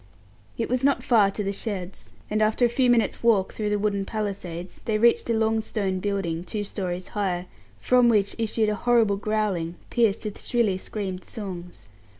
[0.57, 3.77] It was not far to the sheds, and after a few minutes' walk through the
[3.77, 7.45] wooden palisades they reached a long stone building, two storeys high,
[7.79, 11.87] from which issued a horrible growling, pierced with shrilly screamed songs.